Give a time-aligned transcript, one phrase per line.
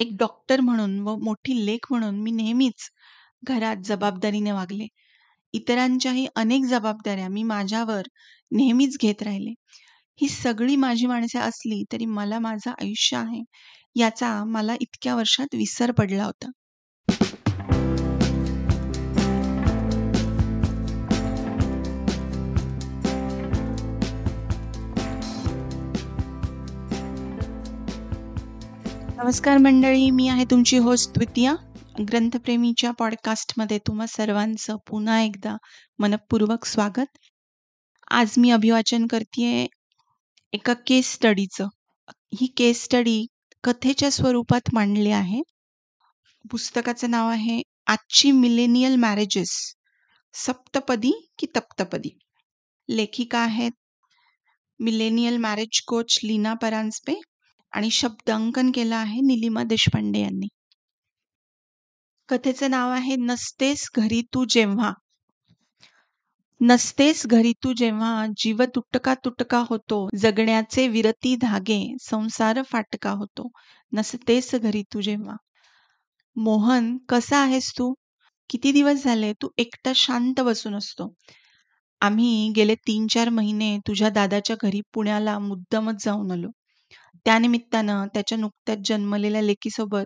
[0.00, 2.88] एक डॉक्टर म्हणून व मोठी लेख म्हणून मी नेहमीच
[3.44, 4.86] घरात जबाबदारीने वागले.
[5.54, 8.06] इतरांच्याही अनेक जबाबदाऱ्या मी माझ्यावर
[8.52, 9.54] नेहमीच घेत राहिले.
[10.18, 13.42] ही सगळी माझी माणसे असली तरी मला माझं आयुष्य आहे
[13.96, 16.50] याचा मला इतक्या वर्षात विसर पडला होता.
[29.22, 31.54] नमस्कार मंडळी, मी आहे तुमची होस्ट द्वितीया.
[32.00, 35.56] ग्रंथप्रेमीच्या पॉडकास्टमध्ये तुम्हा सर्वांचं पुन्हा एकदा
[35.98, 37.18] मनपूर्वक स्वागत.
[38.10, 39.66] आज मी अभिवाचन करते
[40.52, 41.66] एका केस स्टडीचं.
[42.34, 43.26] ही केस स्टडी
[43.64, 45.42] कथेच्या स्वरूपात मांडली आहे.
[46.50, 49.74] पुस्तकाचं नाव आहे आजची मिलेनियल मॅरेजेस
[50.34, 52.18] सप्तपदी की तप्तपदी.
[52.88, 53.72] लेखिका आहेत
[54.80, 57.20] millennial marriage coach Leena Paranjape
[57.72, 60.48] आणि शब्दांकन केलं आहे निलिमा देशपांडे यांनी.
[62.28, 64.92] कथेचं नाव आहे नसतेस घरी तू जेव्हा.
[66.60, 73.50] नसतेस घरी तू जेव्हा जीव तुटका तुटका होतो जगण्याचे विरती धागे संसार फाटका होतो
[73.92, 75.36] नसतेस घरी तू जेव्हा.
[76.36, 77.94] मोहन कसा आहेस तू?
[78.50, 81.14] किती दिवस झाले तू एकटा शांत बसून असतो.
[82.00, 86.48] आम्ही गेले तीन चार महिने तुझ्या दादाच्या घरी पुण्याला मुद्दामच जाऊन आलो.
[87.26, 90.04] त्यानिमित्तानं त्याच्या नुकत्याच जन्मलेल्या लेकीसोबत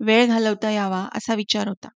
[0.00, 1.88] वेळ घालवता यावा असा विचार होता.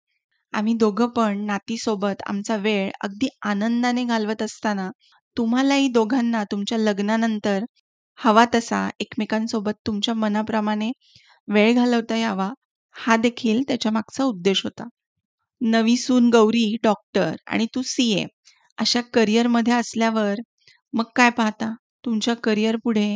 [0.52, 4.90] आम्ही दोघं पण नातीसोबत आमचा वेळ अगदी आनंदाने घालवत असताना
[5.36, 7.64] तुम्हालाही दोघांना तुमच्या लग्नानंतर
[8.18, 10.90] हवा तसा एकमेकांसोबत तुमच्या मनाप्रमाणे
[11.48, 12.50] वेळ घालवता यावा
[12.96, 14.84] हा देखील त्याच्या मागचा उद्देश होता.
[15.60, 18.24] नवी सून गौरी डॉक्टर आणि तू सी ए
[18.78, 20.40] अशा करिअरमध्ये असल्यावर
[20.94, 21.72] मग काय पाहता
[22.04, 23.06] तुमच्या करिअर पुढे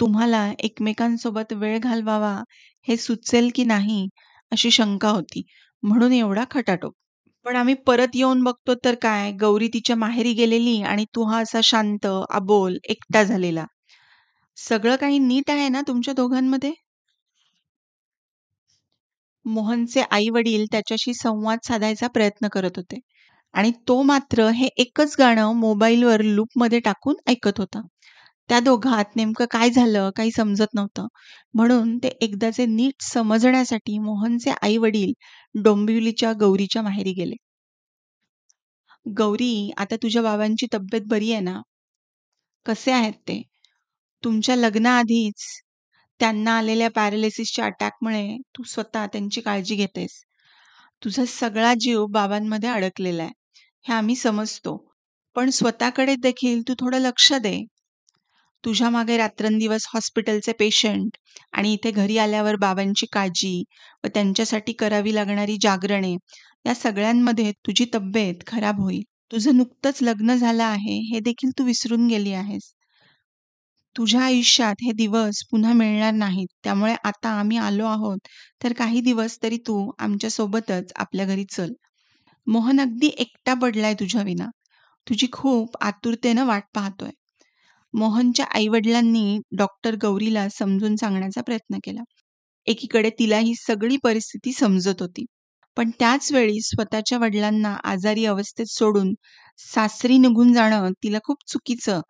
[0.00, 2.32] तुम्हाला एकमेकांसोबत वेळ घालवावा
[2.88, 4.06] हे सुचेल की नाही
[4.52, 5.42] अशी शंका होती
[5.82, 6.92] म्हणून एवढा खटाटोप.
[7.46, 11.60] पण आम्ही परत येऊन बघतो तर काय गौरी तिच्या माहेरी गेलेली आणि तू हा असा
[11.64, 13.64] शांत, अबोल, एकटा झालेला.
[14.56, 16.72] सगळं काही नीट आहे ना तुमच्या दोघांमध्ये?
[19.44, 22.98] मोहनचे आई वडील त्याच्याशी संवाद साधायचा प्रयत्न करत होते
[23.54, 27.80] आणि तो मात्र हे एकच गाणं मोबाईलवर लूपमध्ये टाकून ऐकत होता.
[28.48, 31.06] त्या दोघात नेमकं काय झालं काही समजत नव्हतं.
[31.54, 35.12] म्हणून ते एकदाचे नीट समजण्यासाठी मोहनचे आई वडील
[35.54, 37.34] डोंबिवलीच्या गौरीच्या माहेरी गेले.
[39.06, 41.60] गौरी आता तुझ्या बाबांची तब्येत बरी आहे ना?
[42.66, 43.40] कसे आहेत ते?
[44.22, 45.44] तुमच्या लग्नाआधीच
[46.20, 48.26] त्यांना आलेल्या पॅरालिसिसच्या अटॅकमुळे
[48.56, 50.22] तू स्वतः त्यांची काळजी घेतेस.
[51.02, 53.32] तुझा सगळा जीव बाबांमध्ये अडकलेला आहे
[53.84, 54.76] हे आम्ही समजतो.
[55.36, 57.56] पण स्वतःकडे देखील तू थोडं लक्ष दे.
[58.64, 61.16] तुझ्या मागे रात्रंदिवस हॉस्पिटलचे पेशंट
[61.52, 63.62] आणि इथे घरी आल्यावर बाबांची काळजी
[64.04, 66.14] व त्यांच्यासाठी करावी लागणारी जागरणे
[66.64, 69.02] या सगळ्यांमध्ये तुझी तब्येत खराब होईल.
[69.32, 72.72] तुझं नुकतंच लग्न झालं आहे हे देखील तू विसरून गेली आहेस.
[73.96, 76.46] तुझ्या आयुष्यात हे दिवस पुन्हा मिळणार नाहीत.
[76.64, 78.18] त्यामुळे आता आम्ही आलो आहोत
[78.62, 81.72] तर काही दिवस तरी तू आमच्या सोबतच आपल्या घरी चल.
[82.46, 84.46] मोहन अगदी एकटा पडलाय तुझ्या विना
[85.06, 87.10] तुझी खूप आतुरतेनं वाट पाहतोय.
[87.94, 92.02] मोहनच्या आईवडिलांनी डॉक्टर गौरीला समजून सांगण्याचा प्रयत्न केला.
[92.66, 95.24] एकीकडे तिला ही सगळी परिस्थिती समजत होती.
[95.76, 99.14] पण त्याच वेळी स्वतःच्या वडिलांना आजारी अवस्थेत सोडून
[99.58, 102.00] सासरी निघून जाणं तिला खूप चुकीचं,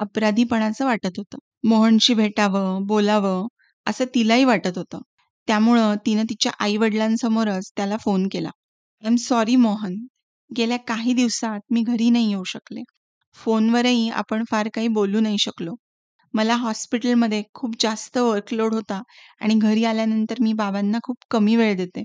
[0.00, 1.38] अपराधीपणाचं वाटत होतं.
[1.64, 3.46] मोहनशी भेटावं, बोलावं
[3.86, 5.00] असं तिलाही वाटत होतं.
[5.48, 8.48] त्यामुळं तिनं तिच्या आई-वडिलांसमोरच त्याला फोन केला.
[9.02, 9.96] I am sorry Mohan.
[10.50, 12.82] गेल्या काही दिवसात मी घरी नाही येऊ शकले.
[13.36, 15.74] फोनवरही आपण फार काही बोलू नाही शकलो.
[16.34, 19.00] मला हॉस्पिटलमध्ये खूप जास्त वर्कलोड होता
[19.40, 22.02] आणि घरी आल्यानंतर मी बाबांना खूप कमी वेळ देते.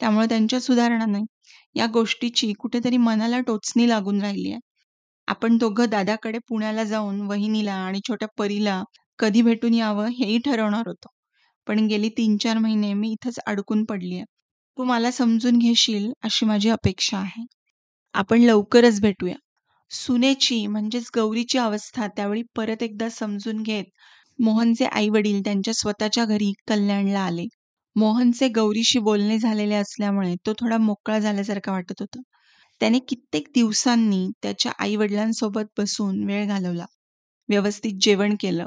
[0.00, 1.24] त्यामुळे त्यांच्या सुधारणा नाही.
[1.76, 4.60] या गोष्टीची कुठेतरी मनाला टोचणी लागून राहिली आहे.
[5.28, 8.82] आपण दोघं दादाकडे पुण्याला जाऊन वहिनीला आणि छोट्या परीला
[9.18, 11.08] कधी भेटून यावं हेही ठरवणार होतो.
[11.66, 14.24] पण गेली तीन चार महिने मी इथंच अडकून पडली आहे.
[14.78, 17.44] तू मला समजून घेशील अशी माझी अपेक्षा आहे.
[18.14, 19.34] आपण लवकरच भेटूया.
[19.90, 23.84] सुनेची म्हणजेच गौरीची अवस्था त्यावेळी परत एकदा समजून घेत
[24.38, 27.46] मोहनचे आई वडील त्यांच्या स्वतःच्या घरी कल्याणला आले.
[27.96, 32.20] मोहनचे गौरीशी बोलणे झालेले असल्यामुळे तो थोडा मोकळा झाल्यासारखा वाटत होता.
[32.80, 36.86] त्याने कित्येक दिवसांनी त्याच्या आई वडिलांसोबत बसून वेळ घालवला.
[37.48, 38.66] व्यवस्थित जेवण केलं.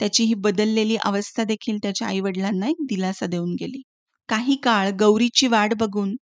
[0.00, 3.82] त्याची ही बदललेली अवस्था देखील त्याच्या आई वडिलांना एक दिलासा देऊन गेली.
[4.28, 6.16] काही काळ गौरीची वाट बघून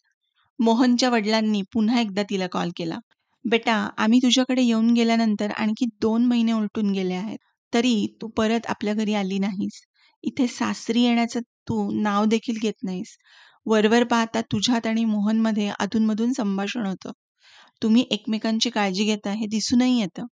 [0.58, 2.98] मोहनच्या वडिलांनी पुन्हा एकदा तिला कॉल केला.
[3.44, 7.38] बेटा आम्ही तुझ्याकडे येऊन गेल्यानंतर आणखी दोन महिने उलटून गेले आहेत.
[7.72, 9.80] तरी तू परत आपल्या घरी आली नाहीस.
[10.24, 13.16] इथे सासरी येण्याचं तू नाव देखील घेत नाहीस.
[13.66, 17.12] वरवर पाहता तुझ्यात आणि मोहनमध्ये अधूनमधून संभाषण होतं.
[17.82, 20.26] तुम्ही एकमेकांची काळजी घेता हे दिसूनही येतं.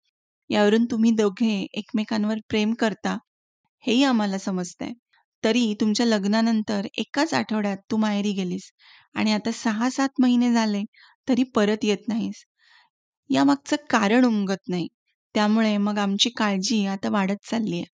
[0.50, 3.17] यावरून तुम्ही दोघे एकमेकांवर प्रेम करता
[3.85, 4.93] हेही आम्हाला समजतंय.
[5.43, 8.71] तरी तुमच्या लग्नानंतर एकाच आठवड्यात तू माहेरी गेलीस
[9.15, 10.83] आणि आता सहा सात महिने झाले
[11.29, 12.45] तरी परत येत नाहीस.
[13.31, 14.87] यामागचं कारण उमगत नाही.
[15.35, 17.85] त्यामुळे मग आमची काळजी आता वाढत चालली आहे.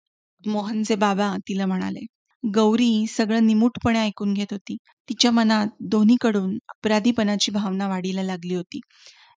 [0.45, 2.01] मोहनचे बाबा तिला म्हणाले.
[2.45, 4.77] गौरी सगळं निमूटपणे ऐकून घेत होती.
[5.09, 8.81] तिच्या मनात दोन्हीकडून अपराधीपणाची भावना वाढीला लागली होती.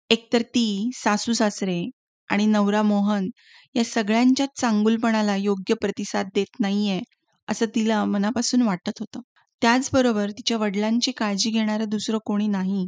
[0.10, 1.82] एकतर ती सासू-सासरे
[2.30, 3.30] आणि नवरा मोहन
[3.76, 7.00] या सगळ्यांच्या चांगुलपणाला योग्य प्रतिसाद देत नाहीये,
[7.48, 9.22] असं तिला मनापासून वाटत होतं.
[9.62, 12.88] त्याचबरोबर तिच्या वडिलांची काळजी घेणारं दुसरं कोणी नाही.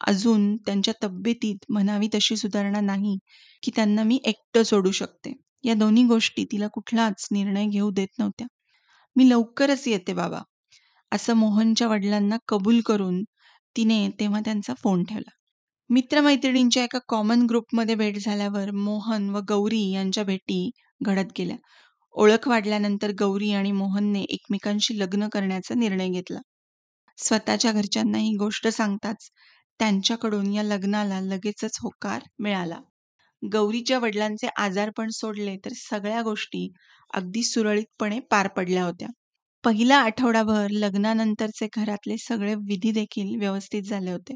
[0.00, 3.16] अजून त्यांच्या तब्येतीत म्हणावी तशी सुधारणा नाही
[3.62, 5.32] की त्यांना मी एकटं सोडू शकते.
[5.64, 8.46] या दोन्ही गोष्टी तिला कुठलाच निर्णय घेऊ देत नव्हत्या.
[9.16, 10.40] "मी लवकरच येते बाबा,"
[11.12, 13.22] असं मोहनच्या वडिलांना कबूल करून
[13.76, 15.30] तिने तेव्हा त्यांचा फोन ठेवला.
[15.90, 20.70] मित्र-मैत्रिणींच्या एका कॉमन ग्रुपमध्ये भेट झाल्यावर मोहन व गौरी यांच्या भेटी
[21.02, 21.56] घडत गेल्या.
[22.14, 26.40] ओळख वाढल्यानंतर गौरी आणि मोहनने एकमेकांशी लग्न करण्याचा निर्णय घेतला.
[27.18, 29.30] स्वतःच्या घरच्यांना ही गोष्ट सांगताच
[29.80, 32.80] त्यांच्याकडून या लग्नाला लगेचच होकार मिळाला.
[33.42, 36.68] गौरीच्या वडिलांचे आजारपण सोडले तर सगळ्या गोष्टी
[37.10, 39.08] अगदी सुरळीतपणे पार पडल्या होत्या.
[39.64, 44.34] पहिला आठवडाभर लग्नानंतरचे घरातले सगळे विधी देखील व्यवस्थित झाले होते.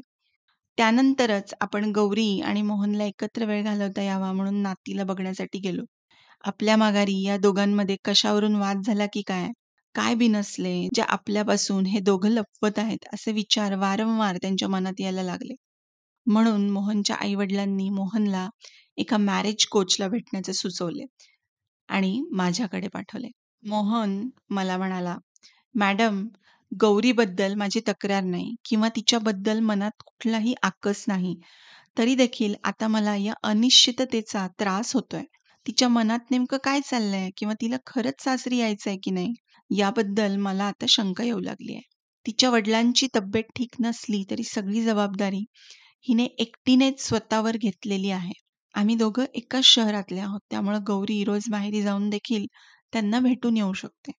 [0.77, 5.83] त्यानंतरच आपण गौरी आणि मोहनला एकत्र वेळ घालवता यावा म्हणून नातीला बघण्यासाठी गेलो.
[6.43, 9.47] आपल्या माघारी या दोघांमध्ये कशावरून वाद झाला की काय?
[9.95, 15.53] काय बिनसले जे आपल्यापासून हे दोघं लपवत आहेत असे विचार वारंवार त्यांच्या मनात यायला लागले.
[16.27, 18.47] म्हणून मोहनच्या आई-वडिलांनी मोहनला
[18.97, 21.05] एका मॅरेज कोचला भेटण्याचे सुचवले
[21.89, 23.29] आणि माझ्याकडे पाठवले.
[23.63, 25.17] मोहन मला म्हणाला,
[25.75, 26.25] "मॅडम,
[26.71, 31.35] गौरीबद्दल माझी तक्रार नाही किंवा तिच्याबद्दल मनात कुठलाही आकस नाही.
[31.97, 35.23] तरी देखील आता मला या अनिश्चिततेचा त्रास होतोय.
[35.65, 39.33] तिच्या मनात नेमकं काय चाललंय किंवा तिला खरंच सासरी यायचंय की नाही
[39.69, 41.81] याबद्दल मला आता शंका येऊ लागली आहे.
[42.25, 45.43] तिच्या वडिलांची तब्येत ठीक नसली तरी सगळी जबाबदारी
[46.05, 48.31] हिने एकटीनेच स्वतःवर घेतलेली आहे.
[48.75, 52.45] आम्ही दोघं एकाच शहरातले आहोत त्यामुळे गौरी रोज माहेरी जाऊन देखील
[52.93, 54.11] त्यांना भेटून येऊ शकते.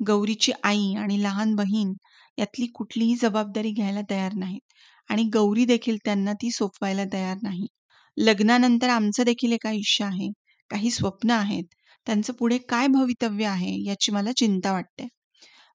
[0.00, 1.92] गौरीची आई आणि लहान बहीण
[2.38, 4.72] यातली कुठलीही जबाबदारी घ्यायला तयार नाहीत
[5.10, 7.66] आणि गौरी देखील त्यांना ती सोपवायला तयार नाही.
[8.16, 10.30] लग्नानंतर आमचं देखील एक आयुष्य आहे.
[10.70, 11.64] काही स्वप्न आहेत.
[12.06, 15.06] त्यांचं पुढे काय भवितव्य आहे याची मला चिंता वाटते.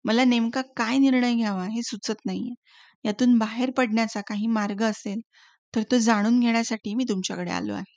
[0.05, 2.53] मला नेमका काय निर्णय घ्यावा हे सुचत नाहीये.
[3.05, 5.19] यातून बाहेर पडण्याचा काही मार्ग असेल
[5.73, 7.93] तर तो जाणून घेण्यासाठी मी तुमच्याकडे आलो आहे.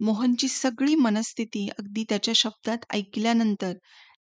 [0.00, 3.72] मोहनची सगळी मनस्थिती अगदी त्याच्या शब्दात ऐकल्यानंतर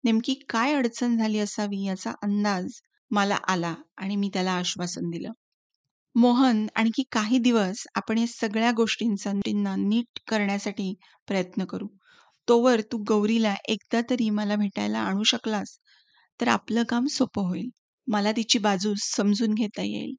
[0.04, 2.80] नेमकी काय अडचण झाली असावी याचा अंदाज
[3.12, 5.32] मला आला आणि मी त्याला आश्वासन दिलं.
[6.16, 9.32] मोहन आणखी काही दिवस आपण या सगळ्या गोष्टींचा
[9.78, 10.94] नीट करण्यासाठी
[11.28, 11.88] प्रयत्न करू.
[12.48, 15.78] तोवर तू गौरीला एकदा तरी मला भेटायला आणू शकलास
[16.40, 17.70] तर आपलं काम सोपं होईल.
[18.08, 20.14] मला तिची बाजू समजून घेता येईल.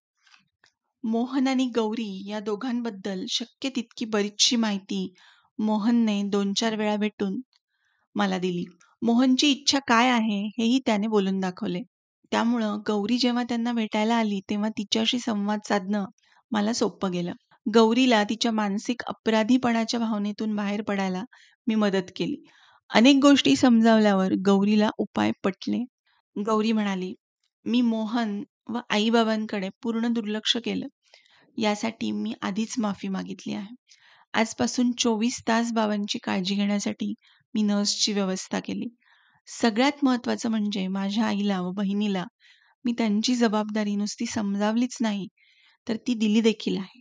[1.05, 5.07] मोहन आणि गौरी या दोघांबद्दल शक्य तितकी बरीचशी माहिती
[5.59, 7.41] मोहनने दोन चार वेळा भेटून
[8.17, 8.65] मला दिली.
[9.03, 11.83] मोहनची इच्छा काय आहे हेही त्याने बोलून दाखवले.
[12.33, 16.05] त्यामुळं गौरी जेव्हा त्यांना भेटायला आली तेव्हा तिच्याशी संवाद साधणं
[16.51, 17.33] मला सोपं गेलं.
[17.75, 21.23] गौरीला तिच्या मानसिक अपराधीपणाच्या भावनेतून बाहेर पडायला
[21.67, 22.37] मी मदत केली.
[22.91, 25.85] अनेक गोष्टी समजावल्यावर गौरीला उपाय पटले.
[26.47, 27.15] गौरी म्हणाली,
[27.65, 30.87] "मी मोहन व आई-बाबांकडे पूर्ण दुर्लक्ष केलं.
[31.59, 33.75] यासाठी मी आधीच माफी मागितली आहे.
[34.33, 37.15] आजपासून चोवीस तास बाबांची काळजी घेण्यासाठी
[37.55, 38.89] मी नर्सची व्यवस्था केली.
[39.49, 42.25] सगळ्यात महत्वाचं म्हणजे माझ्या आईला व बहिणीला
[42.85, 45.27] मी त्यांची जबाबदारी नुसती समजावलीच नाही,
[45.87, 47.01] तर ती दिली देखील आहे.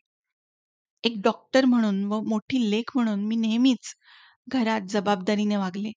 [1.04, 3.94] एक डॉक्टर म्हणून व मोठी लेख म्हणून मी नेहमीच
[4.48, 5.92] घरात जबाबदारीने वागले.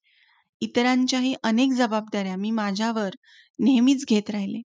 [0.62, 3.14] इतरांच्याही अनेक जबाबदाऱ्या मी माझ्यावर
[3.58, 4.60] नेहमीच घेत राहिले.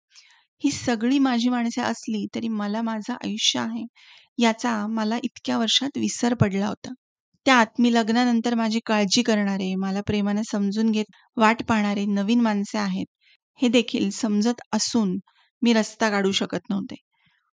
[0.62, 3.86] ही सगळी माझी माणसे असली तरी मला माझं आयुष्य आहे
[4.40, 6.94] याचा मला इतक्या वर्षात विसर पडला होता.
[7.46, 11.06] त्यात मी लग्नानंतर माझी काळजी करणारे, मला प्रेमाने समजून घेत
[11.38, 13.06] वाट पाहणारे नवीन माणसे आहेत
[13.60, 15.18] हे देखील समजत असून
[15.62, 16.96] मी रस्ता काढू शकत नव्हते.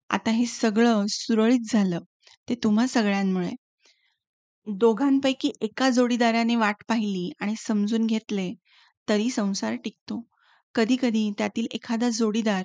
[0.09, 1.99] आता हे सगळं सुरळीत झालं
[2.47, 3.51] ते तुम्हा सगळ्यांमुळे.
[4.67, 8.51] दोघांपैकी एका जोडीदाराने वाट पाहिली आणि समजून घेतले
[9.07, 10.21] तरी संसार टिकतो.
[10.75, 12.63] कधी-कधी त्यातील एखादा जोडीदार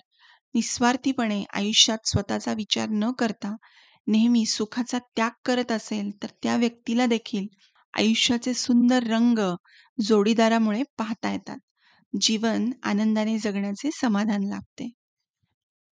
[0.54, 3.54] निस्वार्थीपणे आयुष्यात स्वतःचा विचार न करता
[4.06, 7.46] नेहमी सुखाचा त्याग करत असेल तर त्या व्यक्तीला देखील
[7.94, 9.38] आयुष्याचे सुंदर रंग
[10.00, 11.58] जोडीदारामुळे पाहता येतात.
[12.20, 14.90] जीवन आनंदाने जगण्याचे समाधान लाभते.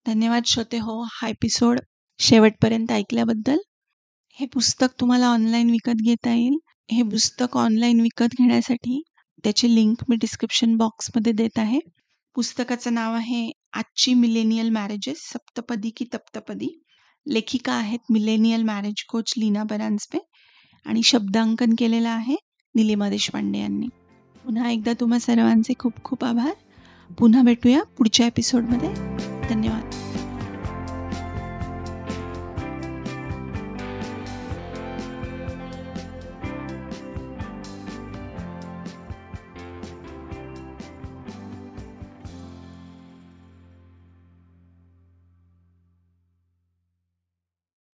[0.06, 1.80] धन्यवाद श्रोते हो हा एपिसोड
[2.20, 3.58] शेवटपर्यंत ऐकल्याबद्दल.
[4.32, 6.58] हे पुस्तक तुम्हाला ऑनलाईन विकत घेता येईल.
[6.92, 9.04] हे पुस्तक ऑनलाईन विकत घेण्यासाठी
[9.44, 11.80] त्याची लिंक मी डिस्क्रिप्शन बॉक्समध्ये देत आहे.
[12.36, 16.83] पुस्तकाचं नाव आहे आजची मिलेनियल मॅरेजेस सप्तपदी की तप्तपदी.
[17.28, 20.18] लेखिका आहेत millennial marriage coach Leena Paranjape
[20.86, 22.36] आणि शब्दांकन केलेलं आहे
[22.76, 23.88] निलिमा देशपांडे यांनी.
[24.46, 26.54] पुन्हा एकदा तुम्हा सर्वांचे खूप खूप आभार.
[27.20, 28.90] पुन्हा भेटूया पुढच्या एपिसोडमध्ये
[29.50, 29.93] धन्यवाद.